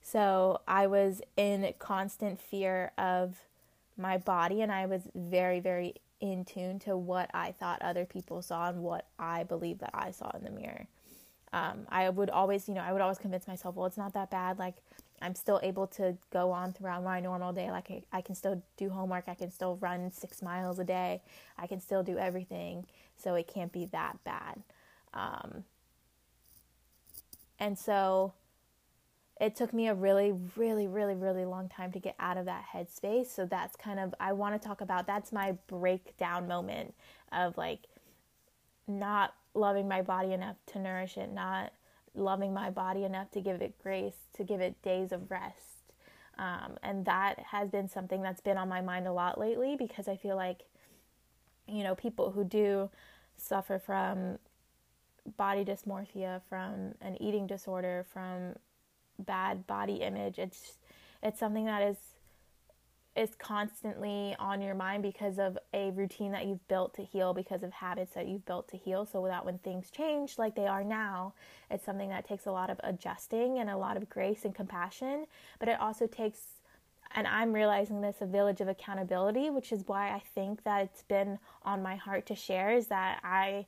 So 0.00 0.60
I 0.66 0.86
was 0.86 1.22
in 1.36 1.72
constant 1.78 2.40
fear 2.40 2.92
of 2.98 3.36
my 3.96 4.18
body 4.18 4.60
and 4.62 4.72
I 4.72 4.86
was 4.86 5.02
very, 5.14 5.60
very 5.60 5.94
in 6.20 6.44
tune 6.44 6.78
to 6.80 6.96
what 6.96 7.30
I 7.34 7.52
thought 7.52 7.82
other 7.82 8.04
people 8.04 8.40
saw 8.42 8.68
and 8.68 8.82
what 8.82 9.06
I 9.18 9.44
believed 9.44 9.80
that 9.80 9.90
I 9.92 10.10
saw 10.10 10.30
in 10.36 10.44
the 10.44 10.50
mirror. 10.50 10.86
Um, 11.52 11.86
I 11.88 12.08
would 12.08 12.30
always, 12.30 12.68
you 12.68 12.74
know, 12.74 12.80
I 12.80 12.92
would 12.92 13.02
always 13.02 13.18
convince 13.18 13.46
myself, 13.46 13.76
well, 13.76 13.86
it's 13.86 13.96
not 13.96 14.12
that 14.14 14.30
bad. 14.30 14.58
Like, 14.58 14.76
I'm 15.22 15.34
still 15.34 15.60
able 15.62 15.86
to 15.88 16.16
go 16.32 16.50
on 16.50 16.72
throughout 16.72 17.04
my 17.04 17.20
normal 17.20 17.52
day. 17.52 17.70
Like, 17.70 17.90
I, 17.90 18.02
I 18.12 18.20
can 18.20 18.34
still 18.34 18.62
do 18.76 18.90
homework. 18.90 19.24
I 19.28 19.34
can 19.34 19.50
still 19.50 19.76
run 19.76 20.10
six 20.10 20.42
miles 20.42 20.78
a 20.78 20.84
day. 20.84 21.22
I 21.56 21.66
can 21.66 21.80
still 21.80 22.02
do 22.02 22.18
everything. 22.18 22.86
So 23.16 23.34
it 23.36 23.46
can't 23.46 23.72
be 23.72 23.86
that 23.86 24.16
bad. 24.24 24.62
Um, 25.14 25.64
and 27.58 27.78
so 27.78 28.34
it 29.40 29.56
took 29.56 29.72
me 29.72 29.88
a 29.88 29.94
really, 29.94 30.32
really, 30.56 30.86
really, 30.86 31.14
really 31.14 31.44
long 31.44 31.68
time 31.68 31.92
to 31.92 31.98
get 31.98 32.14
out 32.20 32.36
of 32.36 32.46
that 32.46 32.64
headspace. 32.72 33.26
So 33.26 33.46
that's 33.46 33.76
kind 33.76 33.98
of, 33.98 34.14
I 34.20 34.32
want 34.32 34.60
to 34.60 34.68
talk 34.68 34.80
about 34.80 35.06
that's 35.06 35.32
my 35.32 35.56
breakdown 35.66 36.46
moment 36.46 36.94
of 37.32 37.56
like 37.56 37.80
not 38.86 39.34
loving 39.54 39.88
my 39.88 40.02
body 40.02 40.32
enough 40.32 40.56
to 40.66 40.78
nourish 40.78 41.16
it, 41.16 41.32
not 41.32 41.72
loving 42.14 42.54
my 42.54 42.70
body 42.70 43.04
enough 43.04 43.30
to 43.32 43.40
give 43.40 43.60
it 43.60 43.74
grace, 43.82 44.16
to 44.34 44.44
give 44.44 44.60
it 44.60 44.80
days 44.82 45.10
of 45.10 45.30
rest. 45.30 45.92
Um, 46.38 46.76
and 46.82 47.04
that 47.04 47.38
has 47.50 47.70
been 47.70 47.88
something 47.88 48.22
that's 48.22 48.40
been 48.40 48.56
on 48.56 48.68
my 48.68 48.80
mind 48.80 49.06
a 49.06 49.12
lot 49.12 49.38
lately 49.38 49.76
because 49.76 50.08
I 50.08 50.16
feel 50.16 50.36
like, 50.36 50.62
you 51.66 51.82
know, 51.82 51.94
people 51.94 52.32
who 52.32 52.44
do 52.44 52.90
suffer 53.36 53.78
from 53.78 54.38
body 55.36 55.64
dysmorphia, 55.64 56.40
from 56.48 56.94
an 57.00 57.20
eating 57.20 57.46
disorder, 57.46 58.04
from 58.12 58.54
bad 59.18 59.66
body 59.66 59.96
image. 59.96 60.38
It's 60.38 60.78
it's 61.22 61.38
something 61.38 61.64
that 61.66 61.82
is 61.82 61.96
is 63.16 63.36
constantly 63.36 64.34
on 64.40 64.60
your 64.60 64.74
mind 64.74 65.02
because 65.02 65.38
of 65.38 65.56
a 65.72 65.90
routine 65.92 66.32
that 66.32 66.46
you've 66.46 66.66
built 66.66 66.94
to 66.94 67.02
heal 67.02 67.32
because 67.32 67.62
of 67.62 67.72
habits 67.72 68.12
that 68.14 68.26
you've 68.26 68.44
built 68.44 68.68
to 68.68 68.76
heal 68.76 69.06
so 69.06 69.24
that 69.26 69.44
when 69.44 69.56
things 69.58 69.90
change 69.90 70.36
like 70.36 70.56
they 70.56 70.66
are 70.66 70.82
now 70.82 71.32
it's 71.70 71.84
something 71.84 72.08
that 72.08 72.26
takes 72.26 72.46
a 72.46 72.50
lot 72.50 72.70
of 72.70 72.80
adjusting 72.82 73.58
and 73.58 73.70
a 73.70 73.76
lot 73.76 73.96
of 73.96 74.08
grace 74.08 74.44
and 74.44 74.54
compassion 74.54 75.26
but 75.60 75.68
it 75.68 75.80
also 75.80 76.06
takes 76.06 76.40
and 77.16 77.28
I'm 77.28 77.52
realizing 77.52 78.00
this 78.00 78.16
a 78.20 78.26
village 78.26 78.60
of 78.60 78.66
accountability 78.66 79.48
which 79.48 79.70
is 79.70 79.84
why 79.86 80.10
I 80.10 80.22
think 80.34 80.64
that 80.64 80.82
it's 80.82 81.02
been 81.04 81.38
on 81.62 81.82
my 81.84 81.94
heart 81.94 82.26
to 82.26 82.34
share 82.34 82.72
is 82.72 82.88
that 82.88 83.20
I 83.22 83.66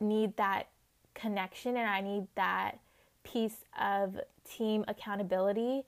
need 0.00 0.36
that 0.36 0.68
connection 1.14 1.76
and 1.76 1.88
I 1.88 2.00
need 2.00 2.26
that 2.36 2.78
piece 3.24 3.64
of 3.80 4.20
team 4.48 4.84
accountability 4.88 5.82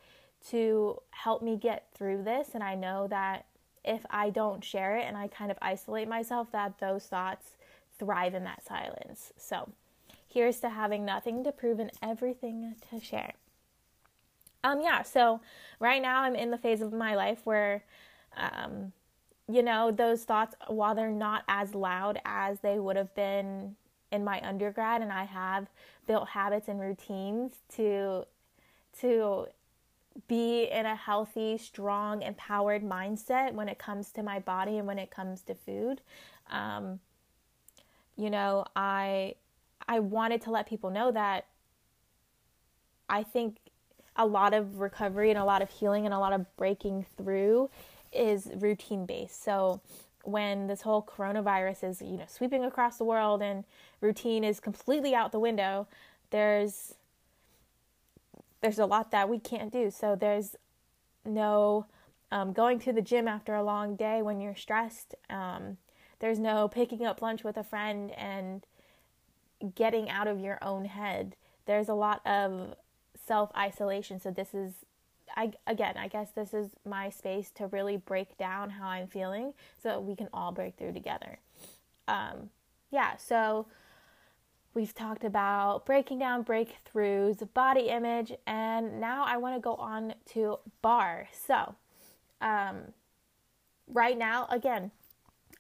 to 0.48 1.00
help 1.10 1.42
me 1.42 1.56
get 1.56 1.86
through 1.94 2.22
this. 2.22 2.48
And 2.54 2.62
I 2.62 2.74
know 2.74 3.06
that 3.08 3.46
if 3.84 4.04
I 4.10 4.30
don't 4.30 4.62
share 4.62 4.96
it 4.96 5.04
and 5.06 5.16
I 5.16 5.28
kind 5.28 5.50
of 5.50 5.58
isolate 5.62 6.08
myself, 6.08 6.50
that 6.52 6.78
those 6.78 7.04
thoughts 7.04 7.56
thrive 7.98 8.34
in 8.34 8.44
that 8.44 8.64
silence. 8.66 9.32
So 9.36 9.68
here's 10.28 10.60
to 10.60 10.70
having 10.70 11.04
nothing 11.04 11.44
to 11.44 11.52
prove 11.52 11.78
and 11.78 11.90
everything 12.02 12.74
to 12.90 13.00
share. 13.00 13.34
Um, 14.62 14.82
yeah, 14.82 15.02
so 15.02 15.40
right 15.78 16.02
now 16.02 16.22
I'm 16.22 16.34
in 16.34 16.50
the 16.50 16.58
phase 16.58 16.82
of 16.82 16.92
my 16.92 17.14
life 17.14 17.40
where, 17.44 17.82
um, 18.36 18.92
you 19.48 19.62
know, 19.62 19.90
those 19.90 20.24
thoughts, 20.24 20.54
while 20.68 20.94
they're 20.94 21.10
not 21.10 21.44
as 21.48 21.74
loud 21.74 22.20
as 22.24 22.60
they 22.60 22.78
would 22.78 22.96
have 22.96 23.14
been 23.14 23.76
in 24.12 24.24
my 24.24 24.40
undergrad, 24.46 25.02
and 25.02 25.12
I 25.12 25.24
have 25.24 25.68
built 26.06 26.28
habits 26.28 26.68
and 26.68 26.80
routines 26.80 27.52
to 27.76 28.26
to 29.00 29.46
be 30.26 30.64
in 30.64 30.86
a 30.86 30.96
healthy, 30.96 31.56
strong, 31.56 32.22
empowered 32.22 32.82
mindset 32.82 33.54
when 33.54 33.68
it 33.68 33.78
comes 33.78 34.10
to 34.10 34.22
my 34.22 34.40
body 34.40 34.76
and 34.78 34.86
when 34.86 34.98
it 34.98 35.10
comes 35.10 35.40
to 35.42 35.54
food. 35.54 36.00
Um, 36.50 37.00
you 38.16 38.30
know, 38.30 38.64
I 38.74 39.34
I 39.88 40.00
wanted 40.00 40.42
to 40.42 40.50
let 40.50 40.68
people 40.68 40.90
know 40.90 41.10
that 41.12 41.46
I 43.08 43.22
think 43.22 43.58
a 44.16 44.26
lot 44.26 44.54
of 44.54 44.80
recovery 44.80 45.30
and 45.30 45.38
a 45.38 45.44
lot 45.44 45.62
of 45.62 45.70
healing 45.70 46.04
and 46.04 46.14
a 46.14 46.18
lot 46.18 46.32
of 46.32 46.44
breaking 46.56 47.06
through 47.16 47.70
is 48.12 48.50
routine 48.56 49.06
based. 49.06 49.42
So 49.42 49.80
when 50.22 50.66
this 50.66 50.82
whole 50.82 51.02
coronavirus 51.02 51.88
is, 51.88 52.02
you 52.02 52.16
know, 52.16 52.24
sweeping 52.28 52.64
across 52.64 52.98
the 52.98 53.04
world 53.04 53.42
and 53.42 53.64
routine 54.00 54.44
is 54.44 54.60
completely 54.60 55.14
out 55.14 55.32
the 55.32 55.38
window, 55.38 55.86
there's 56.30 56.94
there's 58.60 58.78
a 58.78 58.86
lot 58.86 59.10
that 59.10 59.28
we 59.28 59.38
can't 59.38 59.72
do. 59.72 59.90
So 59.90 60.14
there's 60.14 60.54
no 61.24 61.86
um, 62.30 62.52
going 62.52 62.78
to 62.80 62.92
the 62.92 63.02
gym 63.02 63.26
after 63.26 63.54
a 63.54 63.62
long 63.62 63.96
day 63.96 64.22
when 64.22 64.40
you're 64.40 64.54
stressed. 64.54 65.14
Um, 65.28 65.78
there's 66.20 66.38
no 66.38 66.68
picking 66.68 67.04
up 67.04 67.22
lunch 67.22 67.42
with 67.42 67.56
a 67.56 67.64
friend 67.64 68.12
and 68.12 68.64
getting 69.74 70.08
out 70.08 70.28
of 70.28 70.38
your 70.38 70.58
own 70.62 70.84
head. 70.84 71.36
There's 71.66 71.88
a 71.88 71.94
lot 71.94 72.24
of 72.26 72.74
self 73.26 73.50
isolation. 73.56 74.20
So 74.20 74.30
this 74.30 74.54
is, 74.54 74.72
I 75.40 75.52
again, 75.66 75.96
I 75.96 76.08
guess 76.08 76.30
this 76.32 76.52
is 76.54 76.70
my 76.88 77.10
space 77.10 77.50
to 77.56 77.66
really 77.68 77.96
break 77.96 78.36
down 78.36 78.70
how 78.70 78.88
I'm 78.88 79.06
feeling, 79.06 79.54
so 79.82 80.00
we 80.00 80.14
can 80.14 80.28
all 80.32 80.52
break 80.52 80.76
through 80.76 80.92
together. 80.92 81.38
Um, 82.08 82.50
yeah. 82.90 83.16
So 83.16 83.66
We've 84.72 84.94
talked 84.94 85.24
about 85.24 85.84
breaking 85.84 86.20
down 86.20 86.44
breakthroughs, 86.44 87.46
body 87.54 87.88
image, 87.88 88.32
and 88.46 89.00
now 89.00 89.24
I 89.26 89.36
want 89.36 89.56
to 89.56 89.60
go 89.60 89.74
on 89.74 90.14
to 90.26 90.60
barre. 90.80 91.28
So, 91.32 91.74
um, 92.40 92.92
right 93.88 94.16
now, 94.16 94.46
again, 94.48 94.92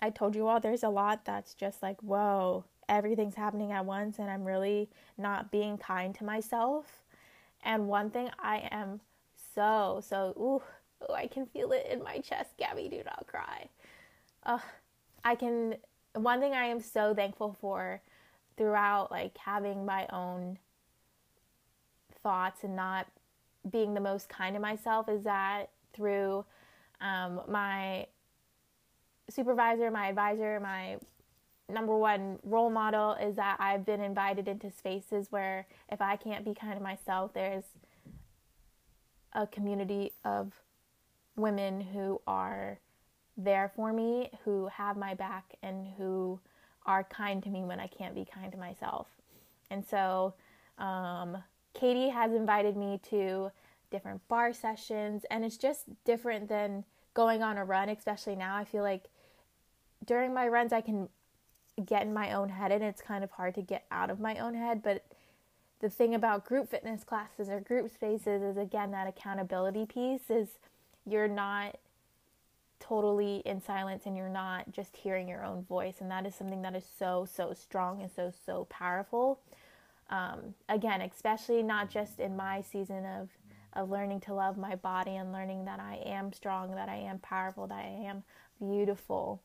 I 0.00 0.10
told 0.10 0.36
you 0.36 0.46
all 0.46 0.60
there's 0.60 0.84
a 0.84 0.88
lot 0.88 1.24
that's 1.24 1.54
just 1.54 1.82
like, 1.82 2.00
whoa, 2.02 2.64
everything's 2.88 3.34
happening 3.34 3.72
at 3.72 3.84
once, 3.84 4.20
and 4.20 4.30
I'm 4.30 4.44
really 4.44 4.88
not 5.18 5.50
being 5.50 5.76
kind 5.76 6.14
to 6.14 6.24
myself. 6.24 7.02
And 7.64 7.88
one 7.88 8.10
thing 8.10 8.30
I 8.38 8.68
am 8.70 9.00
so, 9.54 10.02
so, 10.06 10.34
ooh, 10.38 11.12
I 11.12 11.26
can 11.26 11.46
feel 11.46 11.72
it 11.72 11.86
in 11.90 12.02
my 12.02 12.18
chest. 12.18 12.50
Gabby, 12.58 12.88
do 12.88 13.02
not 13.04 13.26
cry. 13.26 13.68
Uh, 14.44 14.58
I 15.24 15.34
can, 15.34 15.76
one 16.14 16.40
thing 16.40 16.52
I 16.52 16.66
am 16.66 16.80
so 16.80 17.14
thankful 17.14 17.56
for 17.60 18.00
throughout 18.56 19.10
like 19.10 19.36
having 19.38 19.86
my 19.86 20.06
own 20.12 20.58
thoughts 22.22 22.64
and 22.64 22.76
not 22.76 23.06
being 23.70 23.94
the 23.94 24.00
most 24.00 24.28
kind 24.28 24.54
to 24.54 24.60
myself 24.60 25.08
is 25.08 25.24
that 25.24 25.70
through 25.92 26.44
um, 27.00 27.40
my 27.48 28.06
supervisor, 29.28 29.90
my 29.90 30.08
advisor, 30.08 30.60
my 30.60 30.96
number 31.68 31.96
one 31.96 32.38
role 32.42 32.70
model 32.70 33.12
is 33.14 33.36
that 33.36 33.56
I've 33.60 33.86
been 33.86 34.00
invited 34.00 34.48
into 34.48 34.70
spaces 34.70 35.28
where 35.30 35.66
if 35.90 36.00
I 36.00 36.16
can't 36.16 36.44
be 36.44 36.54
kind 36.54 36.76
to 36.76 36.82
myself, 36.82 37.32
there's 37.32 37.64
a 39.32 39.46
community 39.46 40.12
of 40.24 40.52
women 41.36 41.80
who 41.80 42.20
are 42.26 42.78
there 43.36 43.72
for 43.74 43.92
me, 43.92 44.30
who 44.44 44.66
have 44.66 44.96
my 44.96 45.14
back, 45.14 45.54
and 45.62 45.86
who 45.96 46.38
are 46.86 47.04
kind 47.04 47.42
to 47.42 47.48
me 47.48 47.62
when 47.64 47.80
I 47.80 47.86
can't 47.86 48.14
be 48.14 48.24
kind 48.24 48.50
to 48.52 48.58
myself. 48.58 49.06
And 49.70 49.84
so, 49.86 50.34
um, 50.78 51.42
Katie 51.74 52.08
has 52.08 52.32
invited 52.32 52.76
me 52.76 53.00
to 53.10 53.50
different 53.90 54.26
barre 54.28 54.52
sessions, 54.52 55.24
and 55.30 55.44
it's 55.44 55.56
just 55.56 55.84
different 56.04 56.48
than 56.48 56.84
going 57.14 57.42
on 57.42 57.58
a 57.58 57.64
run, 57.64 57.88
especially 57.88 58.36
now. 58.36 58.56
I 58.56 58.64
feel 58.64 58.82
like 58.82 59.04
during 60.04 60.32
my 60.34 60.48
runs, 60.48 60.72
I 60.72 60.80
can 60.80 61.08
get 61.84 62.02
in 62.02 62.12
my 62.12 62.32
own 62.32 62.48
head, 62.48 62.72
and 62.72 62.82
it's 62.82 63.02
kind 63.02 63.24
of 63.24 63.30
hard 63.30 63.54
to 63.54 63.62
get 63.62 63.86
out 63.90 64.10
of 64.10 64.20
my 64.20 64.38
own 64.38 64.54
head. 64.54 64.82
But 64.82 65.04
the 65.80 65.90
thing 65.90 66.14
about 66.14 66.44
group 66.44 66.70
fitness 66.70 67.04
classes 67.04 67.48
or 67.48 67.60
group 67.60 67.90
spaces 67.90 68.42
is, 68.42 68.56
again, 68.56 68.90
that 68.92 69.06
accountability 69.06 69.86
piece 69.86 70.30
is 70.30 70.48
you're 71.06 71.28
not 71.28 71.78
totally 72.78 73.42
in 73.44 73.62
silence 73.62 74.04
and 74.06 74.16
you're 74.16 74.28
not 74.28 74.70
just 74.72 74.96
hearing 74.96 75.28
your 75.28 75.44
own 75.44 75.62
voice. 75.64 75.96
And 76.00 76.10
that 76.10 76.26
is 76.26 76.34
something 76.34 76.62
that 76.62 76.74
is 76.74 76.84
so, 76.98 77.26
so 77.30 77.52
strong 77.52 78.02
and 78.02 78.10
so, 78.10 78.32
so 78.44 78.66
powerful. 78.70 79.40
Um, 80.10 80.54
again, 80.68 81.00
especially 81.00 81.62
not 81.62 81.88
just 81.88 82.18
in 82.18 82.36
my 82.36 82.62
season 82.62 83.04
of, 83.06 83.28
of 83.74 83.90
learning 83.90 84.20
to 84.20 84.34
love 84.34 84.58
my 84.58 84.74
body 84.74 85.16
and 85.16 85.32
learning 85.32 85.64
that 85.66 85.78
I 85.78 86.02
am 86.04 86.32
strong, 86.32 86.74
that 86.74 86.88
I 86.88 86.96
am 86.96 87.20
powerful, 87.20 87.66
that 87.68 87.78
I 87.78 88.06
am 88.06 88.24
beautiful, 88.58 89.40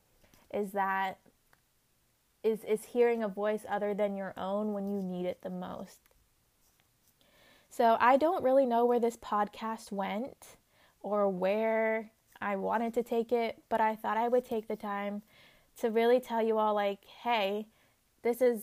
is 0.54 0.72
that 0.72 1.20
is 2.44 2.64
is 2.64 2.86
hearing 2.86 3.24
a 3.24 3.28
voice 3.28 3.66
other 3.68 3.94
than 3.96 4.16
your 4.16 4.34
own 4.38 4.74
when 4.74 4.88
you 4.88 5.02
need 5.02 5.26
it 5.26 5.42
the 5.42 5.50
most. 5.50 6.15
So 7.76 7.98
I 8.00 8.16
don't 8.16 8.42
really 8.42 8.66
know 8.66 8.86
where 8.86 9.02
this 9.02 9.18
podcast 9.18 9.92
went 9.92 10.56
or 11.02 11.28
where 11.28 12.10
I 12.40 12.56
wanted 12.56 12.94
to 12.94 13.04
take 13.04 13.34
it, 13.34 13.62
but 13.68 13.82
I 13.82 13.96
thought 13.98 14.16
I 14.16 14.30
would 14.30 14.46
take 14.46 14.70
the 14.70 14.78
time 14.78 15.24
to 15.82 15.90
really 15.90 16.22
tell 16.22 16.42
you 16.42 16.58
all 16.58 16.74
like, 16.74 17.04
hey, 17.04 17.68
this 18.24 18.42
is 18.42 18.62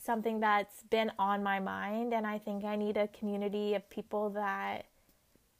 something 0.00 0.38
that's 0.38 0.84
been 0.90 1.10
on 1.18 1.42
my 1.42 1.58
mind 1.58 2.14
and 2.14 2.24
I 2.24 2.38
think 2.38 2.62
I 2.62 2.76
need 2.76 2.96
a 2.96 3.08
community 3.08 3.74
of 3.74 3.90
people 3.90 4.30
that 4.30 4.86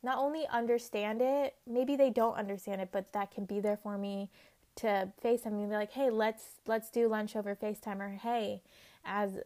not 0.05 0.19
only 0.19 0.47
understand 0.53 1.21
it, 1.21 1.57
maybe 1.67 1.97
they 1.97 2.11
don't 2.11 2.37
understand 2.37 2.81
it, 2.81 2.91
but 2.93 3.13
that 3.15 3.33
can 3.33 3.47
be 3.47 3.59
there 3.59 3.79
for 3.79 3.99
me 3.99 4.31
to 4.77 5.11
FaceTime 5.25 5.55
me 5.55 5.67
be 5.67 5.73
like, 5.73 5.91
hey, 5.91 6.09
let's 6.09 6.61
let's 6.69 6.89
do 6.91 7.09
lunch 7.09 7.35
over 7.35 7.57
FaceTime 7.57 7.99
or 7.99 8.11
hey, 8.11 8.63
as 9.05 9.41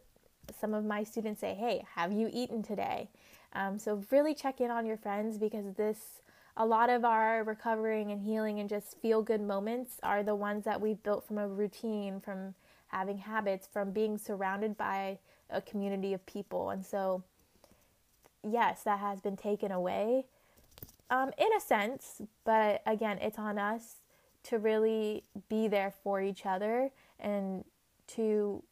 some 0.59 0.73
of 0.73 0.85
my 0.85 1.03
students 1.03 1.41
say, 1.41 1.53
hey, 1.53 1.85
have 1.95 2.11
you 2.11 2.29
eaten 2.31 2.63
today? 2.63 3.09
Um, 3.53 3.77
so 3.79 4.01
really 4.11 4.33
check 4.33 4.61
in 4.61 4.71
on 4.71 4.85
your 4.85 4.97
friends 4.97 5.37
because 5.37 5.73
this 5.75 6.21
a 6.57 6.65
lot 6.65 6.89
of 6.89 7.05
our 7.05 7.43
recovering 7.43 8.11
and 8.11 8.21
healing 8.21 8.59
and 8.59 8.69
just 8.69 8.99
feel 9.01 9.21
good 9.21 9.41
moments 9.41 9.95
are 10.03 10.21
the 10.21 10.35
ones 10.35 10.65
that 10.65 10.81
we've 10.81 11.01
built 11.01 11.25
from 11.25 11.37
a 11.37 11.47
routine, 11.47 12.19
from 12.19 12.53
having 12.87 13.17
habits, 13.17 13.67
from 13.71 13.91
being 13.91 14.17
surrounded 14.17 14.77
by 14.77 15.17
a 15.49 15.61
community 15.61 16.13
of 16.13 16.25
people. 16.25 16.69
And 16.69 16.85
so, 16.85 17.23
yes, 18.47 18.83
that 18.83 18.99
has 18.99 19.21
been 19.21 19.37
taken 19.37 19.71
away 19.71 20.25
um, 21.11 21.31
in 21.37 21.47
a 21.55 21.59
sense, 21.59 22.21
but 22.45 22.81
again, 22.85 23.17
it's 23.21 23.37
on 23.37 23.57
us 23.57 23.97
to 24.43 24.57
really 24.57 25.23
be 25.49 25.67
there 25.67 25.93
for 26.03 26.21
each 26.21 26.45
other 26.45 26.89
and 27.19 27.65
to 28.07 28.63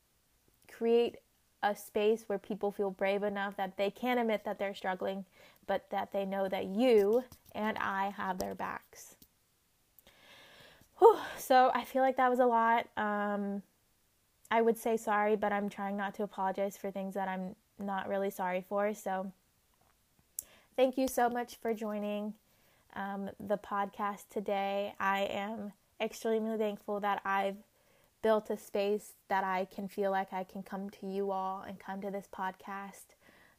create 0.72 1.18
a 1.62 1.76
space 1.76 2.24
where 2.28 2.40
people 2.40 2.72
feel 2.72 2.92
brave 2.92 3.24
enough 3.24 3.58
that 3.58 3.78
they 3.78 3.92
can 3.92 4.18
admit 4.18 4.44
that 4.46 4.60
they're 4.60 4.74
struggling, 4.74 5.26
but 5.68 5.90
that 5.90 6.12
they 6.12 6.26
know 6.26 6.48
that 6.48 6.66
you 6.66 7.24
and 7.54 7.78
I 7.78 8.14
have 8.16 8.40
their 8.40 8.56
backs. 8.56 9.16
Whew, 11.00 11.18
so 11.38 11.72
I 11.74 11.84
feel 11.86 12.02
like 12.02 12.18
that 12.18 12.30
was 12.30 12.40
a 12.40 12.46
lot. 12.46 12.88
Um, 12.98 13.62
I 14.52 14.62
would 14.62 14.78
say 14.78 14.98
sorry, 14.98 15.36
but 15.36 15.52
I'm 15.54 15.70
trying 15.70 15.96
not 15.96 16.14
to 16.16 16.24
apologize 16.24 16.76
for 16.76 16.92
things 16.92 17.14
that 17.14 17.28
I'm 17.28 17.56
not 17.78 18.10
really 18.10 18.30
sorry 18.30 18.66
for. 18.68 18.94
So 18.94 19.32
thank 20.76 20.98
you 20.98 21.08
so 21.08 21.30
much 21.30 21.56
for 21.58 21.74
joining 21.74 22.34
um, 22.96 23.30
the 23.40 23.58
podcast 23.58 24.30
today. 24.30 24.94
I 25.00 25.22
am 25.22 25.72
extremely 26.02 26.58
thankful 26.58 27.00
that 27.02 27.22
I've 27.24 27.58
built 28.22 28.50
a 28.50 28.58
space 28.58 29.14
that 29.30 29.44
I 29.44 29.66
can 29.74 29.88
feel 29.88 30.12
like 30.12 30.34
I 30.34 30.44
can 30.44 30.64
come 30.64 30.90
to 30.90 31.08
you 31.08 31.32
all 31.32 31.64
and 31.68 31.80
come 31.80 32.02
to 32.02 32.12
this 32.12 32.28
podcast. 32.34 33.16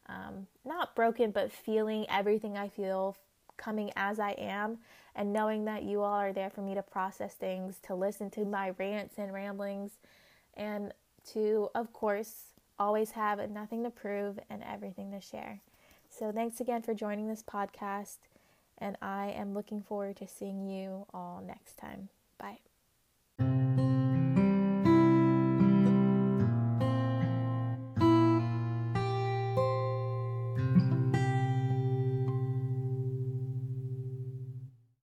Um, 0.06 0.46
not 0.64 0.94
broken, 0.96 1.30
but 1.30 1.52
feeling 1.52 2.06
everything 2.08 2.56
I 2.56 2.68
feel 2.68 3.16
coming 3.56 3.92
as 3.94 4.18
I 4.18 4.32
am 4.32 4.78
and 5.14 5.32
knowing 5.32 5.64
that 5.66 5.82
you 5.82 6.00
all 6.00 6.14
are 6.14 6.32
there 6.32 6.50
for 6.50 6.62
me 6.62 6.74
to 6.74 6.82
process 6.82 7.34
things, 7.34 7.78
to 7.86 7.94
listen 7.94 8.30
to 8.30 8.44
my 8.44 8.70
rants 8.78 9.18
and 9.18 9.32
ramblings, 9.32 9.92
and 10.54 10.92
to, 11.32 11.68
of 11.74 11.92
course, 11.92 12.52
always 12.78 13.10
have 13.12 13.50
nothing 13.50 13.84
to 13.84 13.90
prove 13.90 14.38
and 14.48 14.62
everything 14.62 15.10
to 15.12 15.20
share. 15.20 15.60
So, 16.08 16.32
thanks 16.32 16.60
again 16.60 16.82
for 16.82 16.94
joining 16.94 17.28
this 17.28 17.42
podcast, 17.42 18.18
and 18.78 18.96
I 19.00 19.30
am 19.30 19.54
looking 19.54 19.82
forward 19.82 20.16
to 20.16 20.26
seeing 20.26 20.66
you 20.66 21.06
all 21.12 21.42
next 21.46 21.76
time. 21.76 22.08
Bye. 22.38 22.69